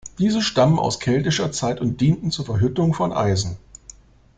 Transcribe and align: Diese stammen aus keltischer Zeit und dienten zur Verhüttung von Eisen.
Diese 0.17 0.41
stammen 0.41 0.79
aus 0.79 0.99
keltischer 0.99 1.51
Zeit 1.51 1.79
und 1.79 2.01
dienten 2.01 2.31
zur 2.31 2.43
Verhüttung 2.45 2.95
von 2.95 3.13
Eisen. 3.13 3.57